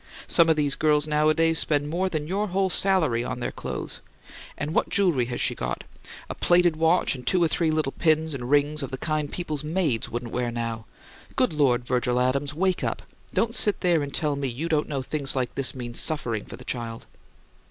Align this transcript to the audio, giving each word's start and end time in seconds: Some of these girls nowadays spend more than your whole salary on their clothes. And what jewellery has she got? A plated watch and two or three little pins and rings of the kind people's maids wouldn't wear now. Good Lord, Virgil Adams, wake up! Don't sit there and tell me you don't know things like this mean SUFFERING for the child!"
Some 0.27 0.49
of 0.49 0.55
these 0.55 0.73
girls 0.73 1.05
nowadays 1.07 1.59
spend 1.59 1.87
more 1.87 2.09
than 2.09 2.25
your 2.25 2.47
whole 2.47 2.71
salary 2.71 3.23
on 3.23 3.39
their 3.39 3.51
clothes. 3.51 4.01
And 4.57 4.73
what 4.73 4.89
jewellery 4.89 5.25
has 5.25 5.39
she 5.39 5.53
got? 5.53 5.83
A 6.27 6.33
plated 6.33 6.75
watch 6.75 7.13
and 7.13 7.23
two 7.27 7.43
or 7.43 7.47
three 7.47 7.69
little 7.69 7.91
pins 7.91 8.33
and 8.33 8.49
rings 8.49 8.81
of 8.81 8.89
the 8.89 8.97
kind 8.97 9.31
people's 9.31 9.63
maids 9.63 10.09
wouldn't 10.09 10.31
wear 10.31 10.49
now. 10.49 10.87
Good 11.35 11.53
Lord, 11.53 11.85
Virgil 11.85 12.19
Adams, 12.19 12.51
wake 12.51 12.83
up! 12.83 13.03
Don't 13.35 13.53
sit 13.53 13.81
there 13.81 14.01
and 14.01 14.11
tell 14.11 14.35
me 14.35 14.47
you 14.47 14.67
don't 14.67 14.89
know 14.89 15.03
things 15.03 15.35
like 15.35 15.53
this 15.53 15.75
mean 15.75 15.93
SUFFERING 15.93 16.45
for 16.45 16.55
the 16.57 16.65
child!" 16.65 17.05